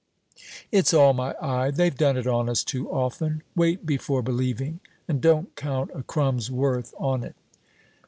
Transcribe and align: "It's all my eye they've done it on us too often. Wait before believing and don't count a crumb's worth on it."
"It's 0.71 0.95
all 0.95 1.13
my 1.13 1.35
eye 1.39 1.69
they've 1.69 1.95
done 1.95 2.17
it 2.17 2.25
on 2.25 2.49
us 2.49 2.63
too 2.63 2.89
often. 2.89 3.43
Wait 3.55 3.85
before 3.85 4.23
believing 4.23 4.79
and 5.07 5.21
don't 5.21 5.55
count 5.55 5.91
a 5.93 6.01
crumb's 6.01 6.49
worth 6.49 6.95
on 6.97 7.23
it." 7.23 7.35